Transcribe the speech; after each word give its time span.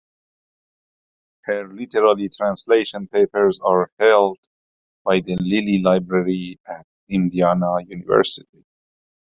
Her 1.43 1.67
literary 1.71 2.29
translation 2.29 3.05
papers 3.07 3.59
are 3.63 3.91
held 3.99 4.39
by 5.05 5.19
the 5.19 5.35
Lilly 5.35 5.79
Library 5.79 6.59
at 6.67 6.87
Indiana 7.07 7.83
University. 7.87 8.63